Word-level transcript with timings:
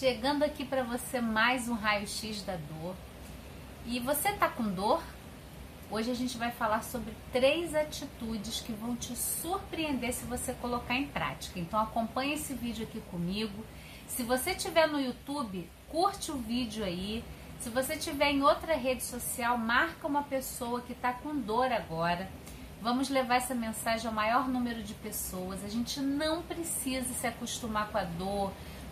chegando 0.00 0.42
aqui 0.42 0.64
para 0.64 0.82
você 0.82 1.20
mais 1.20 1.68
um 1.68 1.74
raio-x 1.74 2.42
da 2.42 2.56
dor. 2.56 2.96
E 3.84 4.00
você 4.00 4.32
tá 4.32 4.48
com 4.48 4.62
dor? 4.62 5.02
Hoje 5.90 6.10
a 6.10 6.14
gente 6.14 6.38
vai 6.38 6.50
falar 6.50 6.82
sobre 6.82 7.12
três 7.30 7.74
atitudes 7.74 8.60
que 8.60 8.72
vão 8.72 8.96
te 8.96 9.14
surpreender 9.14 10.14
se 10.14 10.24
você 10.24 10.54
colocar 10.54 10.94
em 10.94 11.06
prática. 11.06 11.60
Então 11.60 11.78
acompanhe 11.78 12.32
esse 12.32 12.54
vídeo 12.54 12.86
aqui 12.86 12.98
comigo. 13.10 13.62
Se 14.08 14.22
você 14.22 14.52
estiver 14.52 14.88
no 14.88 14.98
YouTube, 14.98 15.68
curte 15.90 16.32
o 16.32 16.38
vídeo 16.38 16.82
aí. 16.82 17.22
Se 17.58 17.68
você 17.68 17.92
estiver 17.92 18.30
em 18.30 18.42
outra 18.42 18.74
rede 18.76 19.02
social, 19.02 19.58
marca 19.58 20.06
uma 20.06 20.22
pessoa 20.22 20.80
que 20.80 20.92
está 20.92 21.12
com 21.12 21.38
dor 21.38 21.70
agora. 21.70 22.26
Vamos 22.80 23.10
levar 23.10 23.34
essa 23.34 23.54
mensagem 23.54 24.06
ao 24.06 24.14
maior 24.14 24.48
número 24.48 24.82
de 24.82 24.94
pessoas. 24.94 25.62
A 25.62 25.68
gente 25.68 26.00
não 26.00 26.40
precisa 26.40 27.12
se 27.12 27.26
acostumar 27.26 27.88
com 27.88 27.98
a 27.98 28.04
dor, 28.04 28.50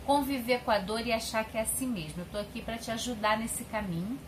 conviver 0.08 0.60
com 0.60 0.70
a 0.70 0.78
dor 0.78 1.06
e 1.06 1.12
achar 1.12 1.44
que 1.44 1.58
é 1.58 1.60
assim 1.60 1.86
mesmo. 1.86 2.22
Eu 2.22 2.24
estou 2.24 2.40
aqui 2.40 2.62
para 2.62 2.78
te 2.78 2.90
ajudar 2.90 3.36
nesse 3.36 3.62
caminho. 3.64 4.18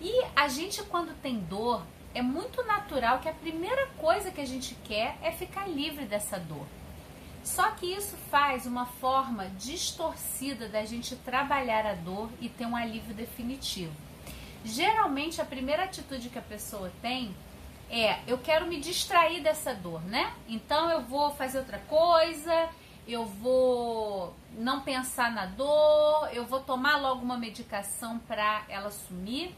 E 0.00 0.12
a 0.34 0.48
gente, 0.48 0.82
quando 0.82 1.14
tem 1.22 1.38
dor, 1.38 1.86
é 2.12 2.20
muito 2.20 2.64
natural 2.64 3.20
que 3.20 3.28
a 3.28 3.32
primeira 3.32 3.86
coisa 3.98 4.32
que 4.32 4.40
a 4.40 4.44
gente 4.44 4.74
quer 4.82 5.16
é 5.22 5.30
ficar 5.30 5.68
livre 5.68 6.06
dessa 6.06 6.40
dor. 6.40 6.66
Só 7.44 7.70
que 7.70 7.86
isso 7.86 8.16
faz 8.32 8.66
uma 8.66 8.84
forma 8.84 9.46
distorcida 9.50 10.68
da 10.68 10.84
gente 10.84 11.14
trabalhar 11.14 11.86
a 11.86 11.94
dor 11.94 12.28
e 12.40 12.48
ter 12.48 12.66
um 12.66 12.74
alívio 12.74 13.14
definitivo. 13.14 13.94
Geralmente, 14.64 15.40
a 15.40 15.44
primeira 15.44 15.84
atitude 15.84 16.30
que 16.30 16.38
a 16.40 16.42
pessoa 16.42 16.90
tem 17.00 17.32
é: 17.88 18.18
eu 18.26 18.38
quero 18.38 18.66
me 18.66 18.80
distrair 18.80 19.40
dessa 19.40 19.72
dor, 19.72 20.02
né? 20.02 20.34
Então 20.48 20.90
eu 20.90 21.02
vou 21.02 21.30
fazer 21.30 21.58
outra 21.58 21.78
coisa, 21.78 22.68
eu 23.06 23.24
vou 23.24 24.34
não 24.58 24.80
pensar 24.80 25.30
na 25.30 25.46
dor, 25.46 26.28
eu 26.32 26.44
vou 26.44 26.60
tomar 26.60 26.96
logo 26.96 27.22
uma 27.22 27.38
medicação 27.38 28.18
para 28.18 28.64
ela 28.68 28.90
sumir. 28.90 29.54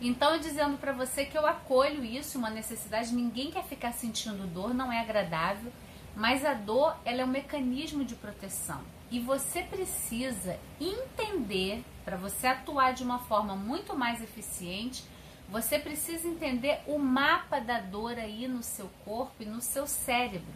Então, 0.00 0.38
dizendo 0.38 0.78
para 0.78 0.92
você 0.92 1.24
que 1.24 1.36
eu 1.36 1.46
acolho 1.46 2.04
isso, 2.04 2.38
uma 2.38 2.50
necessidade, 2.50 3.14
ninguém 3.14 3.50
quer 3.50 3.64
ficar 3.64 3.92
sentindo 3.92 4.46
dor, 4.46 4.72
não 4.72 4.92
é 4.92 5.00
agradável, 5.00 5.72
mas 6.14 6.44
a 6.44 6.54
dor 6.54 6.96
ela 7.04 7.22
é 7.22 7.24
um 7.24 7.28
mecanismo 7.28 8.04
de 8.04 8.14
proteção. 8.14 8.80
E 9.10 9.18
você 9.18 9.62
precisa 9.62 10.58
entender, 10.80 11.84
para 12.04 12.16
você 12.16 12.46
atuar 12.46 12.94
de 12.94 13.02
uma 13.02 13.18
forma 13.18 13.54
muito 13.54 13.96
mais 13.96 14.22
eficiente, 14.22 15.04
você 15.48 15.78
precisa 15.78 16.26
entender 16.26 16.80
o 16.86 16.98
mapa 16.98 17.60
da 17.60 17.78
dor 17.80 18.18
aí 18.18 18.48
no 18.48 18.62
seu 18.62 18.88
corpo 19.04 19.34
e 19.40 19.44
no 19.44 19.60
seu 19.60 19.86
cérebro 19.86 20.52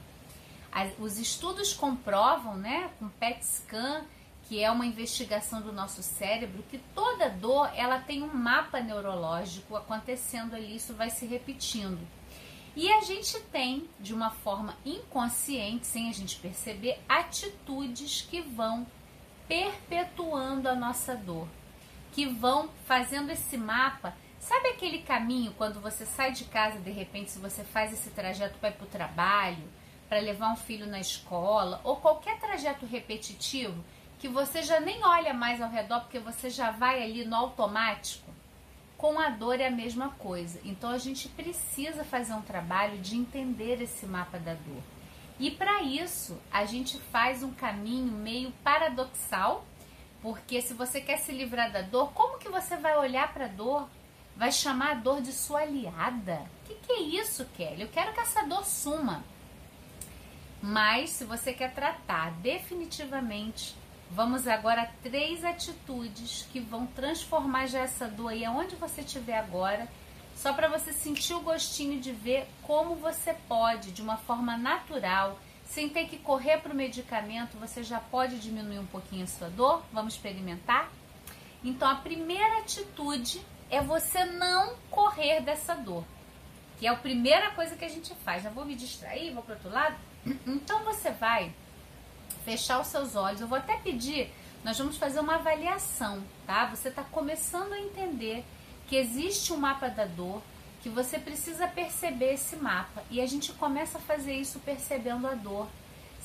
os 0.99 1.19
estudos 1.19 1.73
comprovam, 1.73 2.57
né, 2.57 2.91
com 2.99 3.09
PET 3.09 3.45
scan, 3.45 4.05
que 4.49 4.63
é 4.63 4.71
uma 4.71 4.87
investigação 4.87 5.61
do 5.61 5.73
nosso 5.73 6.03
cérebro, 6.03 6.63
que 6.71 6.79
toda 6.95 7.29
dor 7.29 7.71
ela 7.75 7.99
tem 7.99 8.23
um 8.23 8.33
mapa 8.33 8.81
neurológico 8.81 9.77
acontecendo 9.77 10.55
ali, 10.55 10.77
isso 10.77 10.95
vai 10.95 11.11
se 11.11 11.27
repetindo. 11.27 11.99
E 12.77 12.93
a 12.93 13.01
gente 13.01 13.41
tem, 13.45 13.89
de 13.99 14.13
uma 14.13 14.31
forma 14.31 14.77
inconsciente, 14.85 15.87
sem 15.87 16.11
a 16.11 16.13
gente 16.13 16.37
perceber, 16.37 17.01
atitudes 17.09 18.21
que 18.21 18.43
vão 18.43 18.87
perpetuando 19.49 20.69
a 20.69 20.75
nossa 20.75 21.17
dor, 21.17 21.49
que 22.13 22.27
vão 22.27 22.69
fazendo 22.85 23.31
esse 23.31 23.57
mapa. 23.57 24.15
Sabe 24.39 24.69
aquele 24.69 24.99
caminho 24.99 25.55
quando 25.57 25.81
você 25.81 26.05
sai 26.05 26.33
de 26.33 26.45
casa, 26.45 26.79
de 26.79 26.91
repente, 26.91 27.31
se 27.31 27.39
você 27.39 27.65
faz 27.65 27.93
esse 27.93 28.11
trajeto 28.11 28.59
para 28.59 28.69
ir 28.69 28.75
para 28.75 28.85
o 28.85 28.91
trabalho, 28.91 29.65
para 30.09 30.21
levar 30.21 30.53
um 30.53 30.57
filho 30.57 30.87
na 30.87 31.01
escola 31.01 31.81
ou 31.85 31.97
qualquer 31.97 32.39
trajeto 32.39 32.87
repetitivo 32.87 33.85
que 34.19 34.29
você 34.29 34.63
já 34.63 34.81
nem 34.81 35.05
olha 35.05 35.35
mais 35.35 35.61
ao 35.61 35.71
redor 35.71 36.01
porque 36.01 36.19
você 36.19 36.49
já 36.49 36.71
vai 36.71 37.03
ali 37.03 37.25
no 37.25 37.37
automático, 37.37 38.31
com 38.97 39.21
a 39.21 39.29
dor 39.29 39.61
é 39.61 39.67
a 39.67 39.71
mesma 39.71 40.11
coisa. 40.11 40.59
Então 40.65 40.91
a 40.91 40.99
gente 40.99 41.29
precisa 41.29 42.03
fazer 42.03 42.33
um 42.33 42.43
trabalho 42.43 42.99
de 42.99 43.17
entender 43.17 43.83
esse 43.83 44.07
mapa 44.07 44.39
da 44.39 44.55
dor. 44.55 44.83
E 45.39 45.51
para 45.51 45.83
isso, 45.83 46.41
a 46.51 46.65
gente 46.65 46.99
faz 46.99 47.43
um 47.43 47.53
caminho 47.53 48.11
meio 48.11 48.51
paradoxal, 48.65 49.67
porque 50.23 50.63
se 50.63 50.73
você 50.73 50.99
quer 50.99 51.19
se 51.19 51.31
livrar 51.31 51.71
da 51.71 51.83
dor, 51.83 52.11
como 52.13 52.39
que 52.39 52.49
você 52.49 52.77
vai 52.77 52.97
olhar 52.97 53.33
para 53.35 53.45
a 53.45 53.49
dor? 53.49 53.87
Vai 54.35 54.51
chamar 54.51 54.93
a 54.93 54.95
dor 54.95 55.21
de 55.21 55.33
sua 55.33 55.61
aliada? 55.61 56.43
O 56.63 56.69
que, 56.69 56.75
que 56.75 56.93
é 56.93 57.01
isso, 57.01 57.45
Kelly? 57.57 57.83
Eu 57.83 57.89
quero 57.89 58.15
que 58.15 58.21
essa 58.21 58.45
dor 58.45 58.65
suma. 58.65 59.23
Mas 60.67 61.11
se 61.11 61.25
você 61.25 61.53
quer 61.53 61.73
tratar 61.73 62.33
definitivamente, 62.41 63.77
vamos 64.11 64.49
agora 64.49 64.83
a 64.83 64.87
três 65.01 65.45
atitudes 65.45 66.45
que 66.51 66.59
vão 66.59 66.87
transformar 66.89 67.67
já 67.67 67.79
essa 67.83 68.09
dor 68.09 68.31
aí 68.31 68.45
aonde 68.45 68.75
você 68.75 69.03
estiver 69.03 69.39
agora, 69.39 69.87
só 70.35 70.53
para 70.53 70.67
você 70.67 70.93
sentir 70.93 71.35
o 71.35 71.41
gostinho 71.41 72.01
de 72.01 72.11
ver 72.11 72.49
como 72.65 72.97
você 72.97 73.33
pode, 73.47 73.93
de 73.93 74.03
uma 74.03 74.17
forma 74.17 74.57
natural, 74.57 75.39
sem 75.65 75.89
ter 75.89 76.09
que 76.09 76.19
correr 76.19 76.59
para 76.59 76.73
o 76.73 76.77
medicamento, 76.77 77.57
você 77.59 77.85
já 77.85 78.01
pode 78.01 78.41
diminuir 78.41 78.81
um 78.81 78.87
pouquinho 78.87 79.23
a 79.23 79.29
sua 79.29 79.49
dor. 79.49 79.85
Vamos 79.93 80.15
experimentar? 80.15 80.91
Então, 81.63 81.89
a 81.89 81.95
primeira 81.95 82.59
atitude 82.59 83.41
é 83.71 83.81
você 83.81 84.25
não 84.25 84.75
correr 84.91 85.43
dessa 85.43 85.77
dor, 85.77 86.03
que 86.77 86.89
é 86.89 86.91
a 86.91 86.97
primeira 86.97 87.53
coisa 87.53 87.77
que 87.77 87.85
a 87.85 87.89
gente 87.89 88.13
faz. 88.17 88.43
Já 88.43 88.51
vou 88.51 88.65
me 88.65 88.75
distrair, 88.75 89.33
vou 89.33 89.45
para 89.45 89.55
outro 89.55 89.71
lado. 89.71 89.97
Então 90.47 90.85
você 90.85 91.11
vai 91.11 91.53
fechar 92.45 92.81
os 92.81 92.89
seus 92.89 93.15
olhos. 93.15 93.41
Eu 93.41 93.47
vou 93.47 93.59
até 93.59 93.77
pedir, 93.77 94.31
nós 94.65 94.79
vamos 94.79 94.97
fazer 94.97 95.21
uma 95.21 95.37
avaliação, 95.37 96.23
tá? 96.47 96.67
Você 96.67 96.89
está 96.89 97.03
começando 97.03 97.73
a 97.73 97.81
entender 97.81 98.45
que 98.89 98.97
existe 98.97 99.53
um 99.53 99.57
mapa 99.57 99.89
da 99.89 100.05
dor, 100.05 100.43
que 100.83 100.89
você 100.89 101.19
precisa 101.19 101.67
perceber 101.67 102.35
esse 102.35 102.57
mapa. 102.57 103.03
E 103.11 103.21
a 103.21 103.27
gente 103.27 103.53
começa 103.53 103.99
a 103.99 104.01
fazer 104.01 104.35
isso 104.35 104.59
percebendo 104.61 105.27
a 105.27 105.35
dor, 105.35 105.69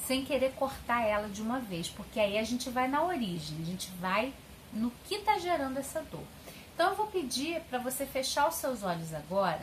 sem 0.05 0.25
querer 0.25 0.53
cortar 0.53 1.03
ela 1.03 1.29
de 1.29 1.41
uma 1.41 1.59
vez, 1.59 1.87
porque 1.87 2.19
aí 2.19 2.37
a 2.37 2.43
gente 2.43 2.69
vai 2.69 2.87
na 2.87 3.03
origem, 3.03 3.57
a 3.61 3.65
gente 3.65 3.89
vai 3.99 4.33
no 4.73 4.91
que 5.05 5.15
está 5.15 5.37
gerando 5.37 5.77
essa 5.77 6.01
dor. 6.01 6.23
Então 6.73 6.91
eu 6.91 6.95
vou 6.95 7.07
pedir 7.07 7.61
para 7.69 7.77
você 7.77 8.05
fechar 8.05 8.47
os 8.47 8.55
seus 8.55 8.83
olhos 8.83 9.13
agora 9.13 9.61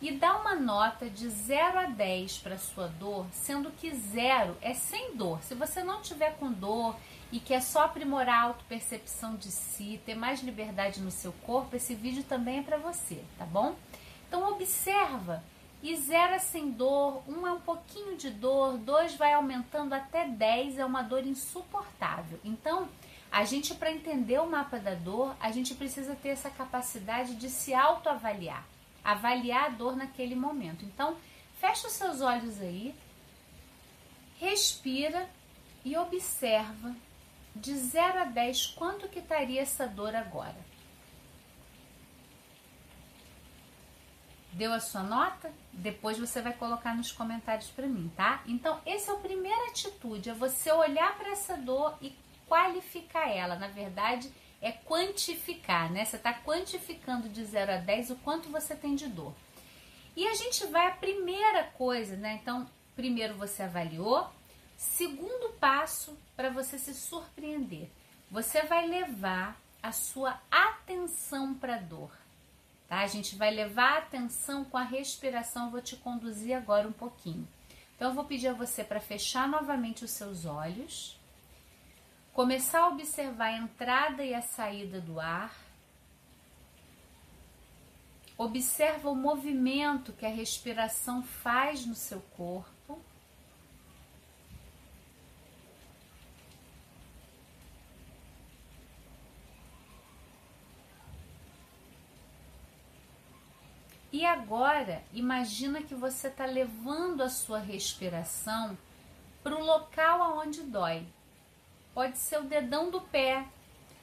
e 0.00 0.12
dá 0.12 0.36
uma 0.36 0.54
nota 0.54 1.10
de 1.10 1.28
0 1.28 1.78
a 1.78 1.86
10 1.86 2.38
para 2.38 2.56
sua 2.56 2.86
dor, 2.86 3.26
sendo 3.32 3.70
que 3.72 3.92
0 3.92 4.56
é 4.60 4.72
sem 4.72 5.16
dor. 5.16 5.42
Se 5.42 5.54
você 5.54 5.82
não 5.82 6.00
tiver 6.00 6.36
com 6.38 6.52
dor 6.52 6.94
e 7.32 7.40
quer 7.40 7.60
só 7.60 7.84
aprimorar 7.84 8.42
a 8.42 8.46
autopercepção 8.46 9.34
de 9.34 9.50
si, 9.50 10.00
ter 10.06 10.14
mais 10.14 10.40
liberdade 10.40 11.00
no 11.00 11.10
seu 11.10 11.32
corpo, 11.44 11.74
esse 11.74 11.96
vídeo 11.96 12.22
também 12.22 12.60
é 12.60 12.62
para 12.62 12.76
você, 12.76 13.22
tá 13.36 13.44
bom? 13.44 13.74
Então 14.28 14.48
observa. 14.52 15.42
E 15.80 15.94
0 15.94 16.34
é 16.34 16.38
sem 16.40 16.70
dor, 16.70 17.22
1 17.28 17.32
um 17.32 17.46
é 17.46 17.52
um 17.52 17.60
pouquinho 17.60 18.16
de 18.16 18.30
dor, 18.30 18.76
2 18.78 19.14
vai 19.14 19.32
aumentando 19.32 19.94
até 19.94 20.26
10, 20.26 20.78
é 20.78 20.84
uma 20.84 21.02
dor 21.02 21.24
insuportável. 21.24 22.38
Então, 22.44 22.88
a 23.30 23.44
gente, 23.44 23.74
para 23.74 23.92
entender 23.92 24.40
o 24.40 24.50
mapa 24.50 24.80
da 24.80 24.94
dor, 24.94 25.36
a 25.38 25.52
gente 25.52 25.76
precisa 25.76 26.16
ter 26.16 26.30
essa 26.30 26.50
capacidade 26.50 27.36
de 27.36 27.48
se 27.48 27.72
autoavaliar 27.74 28.64
avaliar 29.04 29.66
a 29.66 29.68
dor 29.68 29.96
naquele 29.96 30.34
momento. 30.34 30.84
Então, 30.84 31.16
fecha 31.60 31.86
os 31.86 31.92
seus 31.94 32.20
olhos 32.20 32.60
aí, 32.60 32.94
respira 34.38 35.28
e 35.84 35.96
observa 35.96 36.94
de 37.54 37.74
0 37.76 38.20
a 38.20 38.24
10 38.24 38.66
quanto 38.68 39.08
que 39.08 39.18
estaria 39.18 39.60
essa 39.60 39.86
dor 39.86 40.14
agora. 40.14 40.56
Deu 44.52 44.72
a 44.72 44.80
sua 44.80 45.02
nota? 45.02 45.52
Depois 45.72 46.18
você 46.18 46.40
vai 46.40 46.52
colocar 46.52 46.94
nos 46.94 47.12
comentários 47.12 47.68
para 47.70 47.86
mim, 47.86 48.10
tá? 48.16 48.42
Então, 48.46 48.80
essa 48.84 49.12
é 49.12 49.14
a 49.14 49.18
primeira 49.18 49.68
atitude, 49.68 50.30
é 50.30 50.34
você 50.34 50.72
olhar 50.72 51.16
para 51.16 51.30
essa 51.30 51.56
dor 51.56 51.96
e 52.00 52.16
qualificar 52.48 53.28
ela. 53.28 53.56
Na 53.56 53.68
verdade, 53.68 54.32
é 54.60 54.72
quantificar, 54.72 55.90
né? 55.92 56.04
Você 56.04 56.16
está 56.16 56.34
quantificando 56.34 57.28
de 57.28 57.44
0 57.44 57.72
a 57.72 57.76
10 57.76 58.10
o 58.10 58.16
quanto 58.16 58.48
você 58.48 58.74
tem 58.74 58.94
de 58.94 59.06
dor. 59.06 59.34
E 60.16 60.26
a 60.26 60.34
gente 60.34 60.66
vai 60.66 60.88
a 60.88 60.92
primeira 60.92 61.64
coisa, 61.64 62.16
né? 62.16 62.40
Então, 62.42 62.68
primeiro 62.96 63.34
você 63.34 63.62
avaliou, 63.62 64.28
segundo 64.76 65.52
passo 65.54 66.18
para 66.36 66.50
você 66.50 66.78
se 66.78 66.94
surpreender. 66.94 67.88
Você 68.30 68.62
vai 68.62 68.86
levar 68.86 69.60
a 69.82 69.92
sua 69.92 70.40
atenção 70.50 71.54
para 71.54 71.76
a 71.76 71.80
dor. 71.80 72.10
Tá? 72.88 73.00
A 73.00 73.06
gente 73.06 73.36
vai 73.36 73.50
levar 73.50 73.94
a 73.94 73.98
atenção 73.98 74.64
com 74.64 74.76
a 74.76 74.82
respiração, 74.82 75.70
vou 75.70 75.80
te 75.80 75.96
conduzir 75.96 76.56
agora 76.56 76.88
um 76.88 76.92
pouquinho. 76.92 77.46
Então 77.94 78.08
eu 78.08 78.14
vou 78.14 78.24
pedir 78.24 78.48
a 78.48 78.52
você 78.52 78.82
para 78.82 79.00
fechar 79.00 79.48
novamente 79.48 80.04
os 80.04 80.10
seus 80.10 80.44
olhos 80.44 81.17
Começar 82.38 82.82
a 82.82 82.88
observar 82.90 83.46
a 83.46 83.56
entrada 83.56 84.22
e 84.22 84.32
a 84.32 84.40
saída 84.40 85.00
do 85.00 85.18
ar. 85.18 85.52
Observa 88.36 89.10
o 89.10 89.16
movimento 89.16 90.12
que 90.12 90.24
a 90.24 90.28
respiração 90.28 91.20
faz 91.20 91.84
no 91.84 91.96
seu 91.96 92.20
corpo. 92.36 93.02
E 104.12 104.24
agora, 104.24 105.02
imagina 105.12 105.82
que 105.82 105.92
você 105.92 106.28
está 106.28 106.46
levando 106.46 107.20
a 107.20 107.28
sua 107.28 107.58
respiração 107.58 108.78
para 109.42 109.56
o 109.56 109.64
local 109.64 110.22
aonde 110.22 110.62
dói. 110.62 111.04
Pode 111.98 112.16
ser 112.16 112.38
o 112.38 112.44
dedão 112.44 112.92
do 112.92 113.00
pé, 113.00 113.44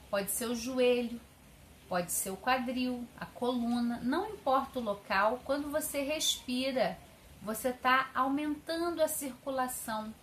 pode 0.09 0.29
ser 0.29 0.47
o 0.47 0.53
joelho, 0.53 1.17
pode 1.87 2.11
ser 2.11 2.29
o 2.29 2.35
quadril, 2.35 3.07
a 3.17 3.25
coluna, 3.25 4.01
não 4.03 4.31
importa 4.31 4.79
o 4.79 4.83
local. 4.83 5.39
Quando 5.45 5.71
você 5.71 6.01
respira, 6.01 6.99
você 7.41 7.69
está 7.69 8.09
aumentando 8.13 9.01
a 9.01 9.07
circulação, 9.07 10.13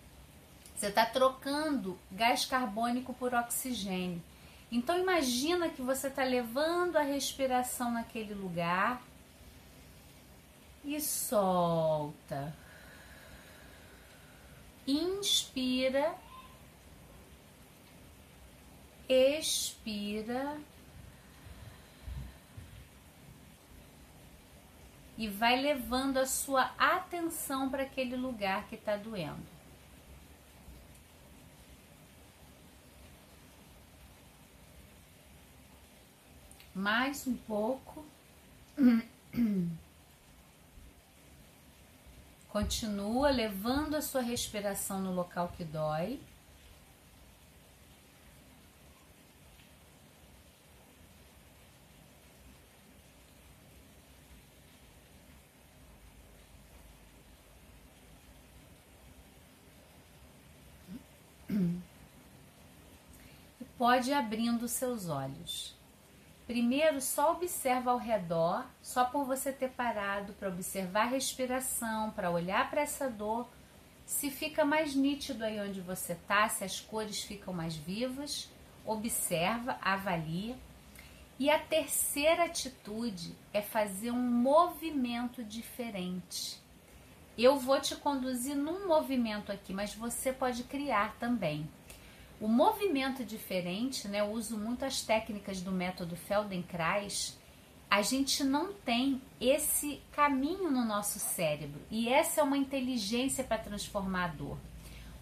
você 0.75 0.85
está 0.85 1.03
trocando 1.03 1.97
gás 2.11 2.45
carbônico 2.45 3.11
por 3.11 3.33
oxigênio. 3.33 4.21
Então 4.71 4.95
imagina 4.99 5.67
que 5.67 5.81
você 5.81 6.09
está 6.09 6.23
levando 6.23 6.97
a 6.97 7.01
respiração 7.01 7.89
naquele 7.89 8.35
lugar 8.35 9.01
e 10.85 11.01
solta. 11.01 12.55
Inspira, 14.85 16.13
expira 19.07 20.57
e 25.17 25.27
vai 25.27 25.61
levando 25.61 26.17
a 26.17 26.25
sua 26.25 26.71
atenção 26.77 27.69
para 27.69 27.83
aquele 27.83 28.15
lugar 28.15 28.67
que 28.67 28.75
está 28.75 28.97
doendo. 28.97 29.53
Mais 36.73 37.27
um 37.27 37.35
pouco. 37.37 38.03
Continua 42.49 43.29
levando 43.29 43.95
a 43.95 44.01
sua 44.01 44.21
respiração 44.21 44.99
no 44.99 45.13
local 45.13 45.53
que 45.55 45.63
dói. 45.63 46.19
Pode 63.83 64.11
ir 64.11 64.13
abrindo 64.13 64.65
seus 64.65 65.09
olhos. 65.09 65.75
Primeiro, 66.47 67.01
só 67.01 67.33
observa 67.33 67.91
ao 67.91 67.97
redor, 67.97 68.65
só 68.81 69.03
por 69.03 69.25
você 69.25 69.51
ter 69.51 69.71
parado 69.71 70.31
para 70.31 70.47
observar 70.47 71.01
a 71.01 71.09
respiração, 71.09 72.09
para 72.11 72.31
olhar 72.31 72.69
para 72.69 72.79
essa 72.79 73.09
dor, 73.09 73.45
se 74.05 74.31
fica 74.31 74.63
mais 74.63 74.95
nítido 74.95 75.43
aí 75.43 75.59
onde 75.59 75.81
você 75.81 76.13
está, 76.13 76.47
se 76.47 76.63
as 76.63 76.79
cores 76.79 77.23
ficam 77.23 77.53
mais 77.53 77.75
vivas, 77.75 78.49
observa, 78.85 79.77
avalia. 79.81 80.55
E 81.37 81.49
a 81.49 81.59
terceira 81.59 82.45
atitude 82.45 83.35
é 83.51 83.61
fazer 83.61 84.11
um 84.11 84.31
movimento 84.31 85.43
diferente. 85.43 86.57
Eu 87.37 87.57
vou 87.57 87.81
te 87.81 87.97
conduzir 87.97 88.55
num 88.55 88.87
movimento 88.87 89.51
aqui, 89.51 89.73
mas 89.73 89.93
você 89.93 90.31
pode 90.31 90.63
criar 90.63 91.17
também. 91.19 91.69
O 92.43 92.47
movimento 92.49 93.23
diferente, 93.23 94.05
né? 94.09 94.19
Eu 94.19 94.31
uso 94.31 94.57
muito 94.57 94.83
as 94.83 95.01
técnicas 95.01 95.61
do 95.61 95.71
método 95.71 96.17
Feldenkrais. 96.17 97.39
A 97.89 98.01
gente 98.01 98.43
não 98.43 98.73
tem 98.73 99.21
esse 99.39 100.01
caminho 100.11 100.69
no 100.69 100.83
nosso 100.83 101.19
cérebro 101.19 101.79
e 101.89 102.09
essa 102.09 102.41
é 102.41 102.43
uma 102.43 102.57
inteligência 102.57 103.45
para 103.45 103.59
transformar 103.59 104.25
a 104.25 104.27
dor. 104.27 104.57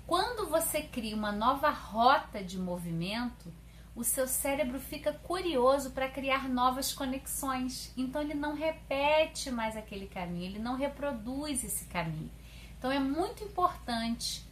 Quando 0.07 0.49
você 0.49 0.81
cria 0.81 1.15
uma 1.15 1.31
nova 1.31 1.69
rota 1.69 2.43
de 2.43 2.57
movimento, 2.57 3.53
o 3.95 4.03
seu 4.03 4.27
cérebro 4.27 4.79
fica 4.79 5.13
curioso 5.13 5.91
para 5.91 6.09
criar 6.09 6.49
novas 6.49 6.91
conexões. 6.91 7.93
Então 7.95 8.19
ele 8.19 8.33
não 8.33 8.55
repete 8.55 9.51
mais 9.51 9.77
aquele 9.77 10.07
caminho, 10.07 10.45
ele 10.45 10.59
não 10.59 10.75
reproduz 10.75 11.63
esse 11.63 11.85
caminho. 11.85 12.31
Então 12.79 12.91
é 12.91 12.99
muito 12.99 13.43
importante 13.43 14.49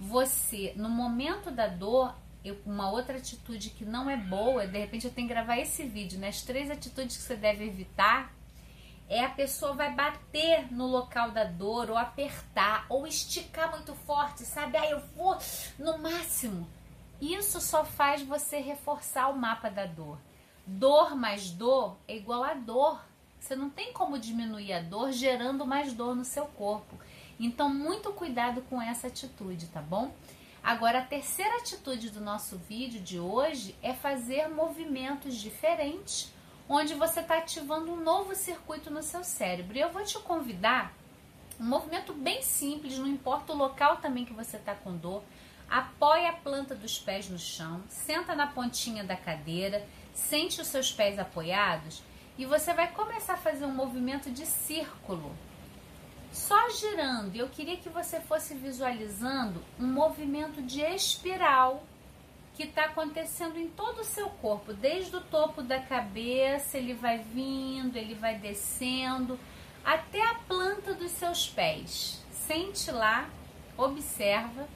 você, 0.00 0.72
no 0.76 0.88
momento 0.88 1.50
da 1.50 1.66
dor, 1.66 2.16
eu, 2.42 2.58
uma 2.64 2.90
outra 2.90 3.18
atitude 3.18 3.68
que 3.68 3.84
não 3.84 4.08
é 4.08 4.16
boa, 4.16 4.66
de 4.66 4.78
repente 4.78 5.06
eu 5.06 5.12
tenho 5.12 5.28
que 5.28 5.34
gravar 5.34 5.58
esse 5.58 5.84
vídeo, 5.84 6.18
né? 6.18 6.28
As 6.28 6.40
três 6.40 6.70
atitudes 6.70 7.18
que 7.18 7.22
você 7.22 7.36
deve 7.36 7.66
evitar 7.66 8.32
é 9.10 9.22
a 9.22 9.28
pessoa 9.28 9.74
vai 9.74 9.94
bater 9.94 10.72
no 10.72 10.86
local 10.86 11.32
da 11.32 11.44
dor, 11.44 11.90
ou 11.90 11.98
apertar, 11.98 12.86
ou 12.88 13.06
esticar 13.06 13.70
muito 13.72 13.94
forte, 13.94 14.44
sabe? 14.44 14.78
Ah, 14.78 14.88
eu 14.88 15.00
vou 15.14 15.36
no 15.78 15.98
máximo. 15.98 16.66
Isso 17.20 17.60
só 17.60 17.84
faz 17.84 18.22
você 18.22 18.58
reforçar 18.58 19.28
o 19.28 19.36
mapa 19.36 19.68
da 19.68 19.84
dor. 19.84 20.18
Dor 20.64 21.14
mais 21.14 21.50
dor 21.50 21.98
é 22.08 22.16
igual 22.16 22.42
a 22.42 22.54
dor. 22.54 23.04
Você 23.38 23.54
não 23.54 23.68
tem 23.68 23.92
como 23.92 24.18
diminuir 24.18 24.72
a 24.72 24.80
dor 24.80 25.12
gerando 25.12 25.66
mais 25.66 25.92
dor 25.92 26.14
no 26.14 26.24
seu 26.24 26.46
corpo. 26.46 26.96
Então, 27.42 27.70
muito 27.70 28.12
cuidado 28.12 28.60
com 28.68 28.82
essa 28.82 29.06
atitude, 29.06 29.68
tá 29.68 29.80
bom? 29.80 30.12
Agora, 30.62 30.98
a 30.98 31.04
terceira 31.04 31.56
atitude 31.56 32.10
do 32.10 32.20
nosso 32.20 32.58
vídeo 32.58 33.00
de 33.00 33.18
hoje 33.18 33.74
é 33.82 33.94
fazer 33.94 34.46
movimentos 34.48 35.36
diferentes, 35.36 36.30
onde 36.68 36.92
você 36.92 37.20
está 37.20 37.38
ativando 37.38 37.94
um 37.94 37.96
novo 37.96 38.34
circuito 38.34 38.90
no 38.90 39.02
seu 39.02 39.24
cérebro. 39.24 39.74
E 39.74 39.80
eu 39.80 39.90
vou 39.90 40.04
te 40.04 40.18
convidar, 40.18 40.92
um 41.58 41.64
movimento 41.64 42.12
bem 42.12 42.42
simples, 42.42 42.98
não 42.98 43.06
importa 43.06 43.54
o 43.54 43.56
local 43.56 43.96
também 43.96 44.26
que 44.26 44.34
você 44.34 44.58
está 44.58 44.74
com 44.74 44.94
dor. 44.94 45.22
Apoie 45.66 46.26
a 46.26 46.34
planta 46.34 46.74
dos 46.74 46.98
pés 46.98 47.30
no 47.30 47.38
chão, 47.38 47.82
senta 47.88 48.34
na 48.34 48.48
pontinha 48.48 49.02
da 49.02 49.16
cadeira, 49.16 49.82
sente 50.12 50.60
os 50.60 50.66
seus 50.66 50.92
pés 50.92 51.18
apoiados 51.18 52.02
e 52.36 52.44
você 52.44 52.74
vai 52.74 52.92
começar 52.92 53.34
a 53.34 53.38
fazer 53.38 53.64
um 53.64 53.74
movimento 53.74 54.30
de 54.30 54.44
círculo 54.44 55.34
só 56.32 56.70
girando. 56.70 57.34
Eu 57.34 57.48
queria 57.48 57.76
que 57.76 57.88
você 57.88 58.20
fosse 58.20 58.54
visualizando 58.54 59.62
um 59.78 59.86
movimento 59.86 60.62
de 60.62 60.80
espiral 60.80 61.84
que 62.54 62.64
está 62.64 62.84
acontecendo 62.86 63.58
em 63.58 63.68
todo 63.68 64.00
o 64.00 64.04
seu 64.04 64.28
corpo, 64.28 64.72
desde 64.72 65.16
o 65.16 65.20
topo 65.20 65.62
da 65.62 65.80
cabeça, 65.80 66.76
ele 66.76 66.94
vai 66.94 67.18
vindo, 67.18 67.96
ele 67.96 68.14
vai 68.14 68.36
descendo 68.36 69.38
até 69.84 70.22
a 70.22 70.34
planta 70.34 70.92
dos 70.94 71.10
seus 71.12 71.48
pés. 71.48 72.22
Sente 72.30 72.90
lá, 72.90 73.30
observa. 73.78 74.68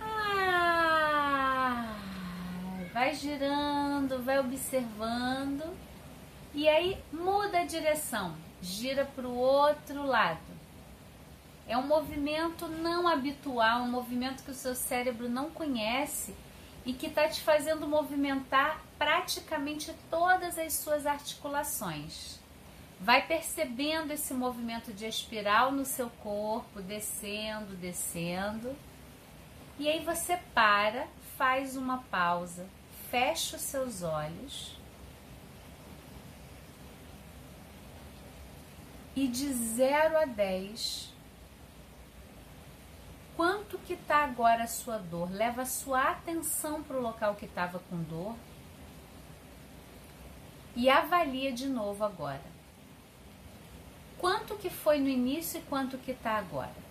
Ah, 0.00 1.96
vai 2.92 3.14
girando, 3.14 4.22
vai 4.22 4.38
observando 4.38 5.64
e 6.54 6.68
aí 6.68 6.96
muda 7.12 7.60
a 7.60 7.64
direção 7.64 8.45
gira 8.60 9.04
para 9.04 9.26
o 9.26 9.36
outro 9.36 10.04
lado. 10.06 10.56
É 11.68 11.76
um 11.76 11.86
movimento 11.86 12.68
não 12.68 13.08
habitual, 13.08 13.82
um 13.82 13.90
movimento 13.90 14.44
que 14.44 14.50
o 14.50 14.54
seu 14.54 14.74
cérebro 14.74 15.28
não 15.28 15.50
conhece 15.50 16.34
e 16.84 16.92
que 16.92 17.06
está 17.06 17.28
te 17.28 17.40
fazendo 17.40 17.88
movimentar 17.88 18.80
praticamente 18.96 19.92
todas 20.08 20.58
as 20.58 20.74
suas 20.74 21.06
articulações. 21.06 22.38
Vai 23.00 23.26
percebendo 23.26 24.12
esse 24.12 24.32
movimento 24.32 24.92
de 24.92 25.06
espiral 25.06 25.72
no 25.72 25.84
seu 25.84 26.08
corpo, 26.08 26.80
descendo, 26.80 27.74
descendo. 27.76 28.74
E 29.78 29.88
aí 29.88 30.02
você 30.04 30.38
para, 30.54 31.08
faz 31.36 31.76
uma 31.76 31.98
pausa, 32.04 32.66
fecha 33.10 33.56
os 33.56 33.62
seus 33.62 34.02
olhos 34.02 34.75
e 39.16 39.26
de 39.26 39.50
0 39.50 40.18
a 40.18 40.24
10, 40.26 41.10
quanto 43.34 43.78
que 43.78 43.94
está 43.94 44.22
agora 44.22 44.64
a 44.64 44.68
sua 44.68 44.98
dor? 44.98 45.32
Leva 45.32 45.62
a 45.62 45.66
sua 45.66 46.10
atenção 46.10 46.82
para 46.82 46.98
o 46.98 47.00
local 47.00 47.34
que 47.34 47.46
estava 47.46 47.78
com 47.78 47.96
dor 48.02 48.36
e 50.76 50.90
avalia 50.90 51.50
de 51.50 51.66
novo 51.66 52.04
agora. 52.04 52.44
Quanto 54.18 54.54
que 54.56 54.68
foi 54.68 55.00
no 55.00 55.08
início 55.08 55.60
e 55.60 55.62
quanto 55.62 55.96
que 55.96 56.10
está 56.10 56.32
agora? 56.32 56.86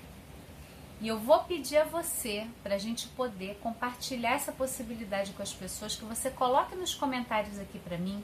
E 1.00 1.08
eu 1.08 1.20
vou 1.20 1.44
pedir 1.44 1.78
a 1.78 1.84
você, 1.84 2.48
para 2.64 2.76
a 2.76 2.80
gente 2.80 3.08
poder 3.10 3.60
compartilhar 3.62 4.32
essa 4.32 4.52
possibilidade 4.52 5.34
com 5.34 5.44
as 5.44 5.54
pessoas, 5.54 5.96
que 5.96 6.06
você 6.06 6.32
coloque 6.32 6.74
nos 6.76 6.96
comentários 6.96 7.60
aqui 7.60 7.78
para 7.78 7.98
mim 7.98 8.24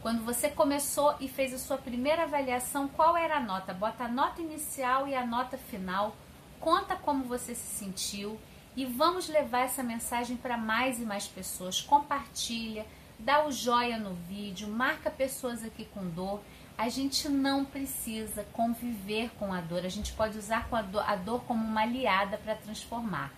quando 0.00 0.24
você 0.24 0.48
começou 0.48 1.14
e 1.20 1.28
fez 1.28 1.52
a 1.52 1.58
sua 1.58 1.76
primeira 1.76 2.22
avaliação, 2.22 2.86
qual 2.88 3.16
era 3.16 3.36
a 3.36 3.40
nota? 3.40 3.74
Bota 3.74 4.04
a 4.04 4.08
nota 4.08 4.40
inicial 4.40 5.08
e 5.08 5.14
a 5.14 5.26
nota 5.26 5.58
final. 5.58 6.16
Conta 6.60 6.94
como 6.94 7.24
você 7.24 7.54
se 7.54 7.76
sentiu 7.76 8.38
e 8.76 8.84
vamos 8.84 9.28
levar 9.28 9.60
essa 9.60 9.82
mensagem 9.82 10.36
para 10.36 10.56
mais 10.56 11.00
e 11.00 11.04
mais 11.04 11.26
pessoas. 11.26 11.80
Compartilha, 11.80 12.86
dá 13.18 13.44
o 13.44 13.50
joia 13.50 13.98
no 13.98 14.14
vídeo, 14.14 14.68
marca 14.68 15.10
pessoas 15.10 15.64
aqui 15.64 15.84
com 15.84 16.08
dor, 16.08 16.40
a 16.76 16.88
gente 16.88 17.28
não 17.28 17.64
precisa 17.64 18.44
conviver 18.52 19.30
com 19.36 19.52
a 19.52 19.60
dor, 19.60 19.84
a 19.84 19.88
gente 19.88 20.12
pode 20.12 20.38
usar 20.38 20.68
a 20.70 20.82
dor, 20.82 21.02
a 21.04 21.16
dor 21.16 21.42
como 21.42 21.64
uma 21.64 21.82
aliada 21.82 22.38
para 22.38 22.54
transformar. 22.54 23.32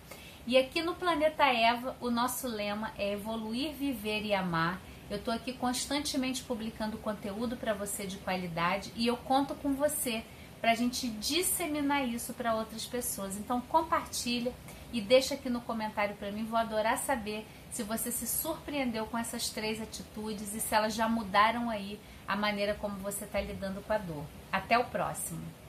E 0.45 0.57
aqui 0.57 0.81
no 0.83 0.93
Planeta 0.93 1.45
Eva, 1.45 1.95
o 1.99 2.11
nosso 2.11 2.47
lema 2.47 2.91
é 2.97 3.13
evoluir, 3.13 3.73
viver 3.73 4.23
e 4.23 4.33
amar. 4.33 4.79
Eu 5.11 5.17
estou 5.17 5.33
aqui 5.33 5.51
constantemente 5.51 6.41
publicando 6.41 6.97
conteúdo 6.97 7.57
para 7.57 7.73
você 7.73 8.07
de 8.07 8.15
qualidade 8.19 8.93
e 8.95 9.05
eu 9.05 9.17
conto 9.17 9.53
com 9.55 9.73
você 9.73 10.23
para 10.61 10.71
a 10.71 10.75
gente 10.75 11.09
disseminar 11.09 12.07
isso 12.07 12.33
para 12.33 12.55
outras 12.55 12.85
pessoas. 12.85 13.35
Então 13.35 13.59
compartilha 13.59 14.53
e 14.93 15.01
deixa 15.01 15.33
aqui 15.33 15.49
no 15.49 15.59
comentário 15.59 16.15
para 16.15 16.31
mim. 16.31 16.45
Vou 16.45 16.57
adorar 16.57 16.97
saber 16.97 17.45
se 17.69 17.83
você 17.83 18.09
se 18.09 18.25
surpreendeu 18.25 19.05
com 19.05 19.17
essas 19.17 19.49
três 19.49 19.81
atitudes 19.81 20.55
e 20.55 20.61
se 20.61 20.73
elas 20.73 20.95
já 20.95 21.09
mudaram 21.09 21.69
aí 21.69 21.99
a 22.25 22.37
maneira 22.37 22.73
como 22.75 22.95
você 22.95 23.25
está 23.25 23.41
lidando 23.41 23.81
com 23.81 23.91
a 23.91 23.97
dor. 23.97 24.23
Até 24.49 24.79
o 24.79 24.85
próximo! 24.85 25.60